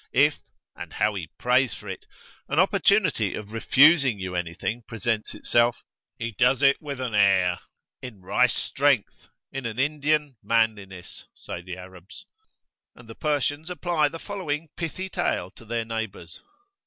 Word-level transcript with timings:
If 0.13 0.39
and 0.75 0.93
how 0.93 1.13
he 1.13 1.29
prays 1.37 1.75
for 1.75 1.87
it! 1.87 2.07
an 2.49 2.57
opportunity 2.59 3.35
of 3.35 3.51
refusing 3.51 4.17
you 4.17 4.33
anything 4.35 4.81
presents 4.87 5.35
itself, 5.35 5.83
he 6.17 6.31
does 6.31 6.63
it 6.63 6.81
with 6.81 6.99
an 6.99 7.13
"In 8.01 8.19
rice 8.19 8.55
strength, 8.55 9.27
In 9.51 9.67
an 9.67 9.77
Indian 9.77 10.37
manliness,[FN#13]" 10.41 11.27
say 11.39 11.61
the 11.61 11.77
Arabs. 11.77 12.25
And 12.95 13.07
the 13.07 13.13
Persians 13.13 13.69
apply 13.69 14.09
the 14.09 14.17
following 14.17 14.69
pithy 14.75 15.07
tale 15.07 15.51
to 15.51 15.65
their 15.65 15.85
neighbours. 15.85 16.41